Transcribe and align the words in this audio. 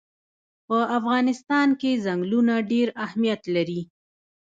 په 0.67 0.77
افغانستان 0.97 1.67
کې 1.79 2.01
ځنګلونه 2.05 2.53
ډېر 2.71 2.87
اهمیت 3.05 3.41
لري. 3.55 3.81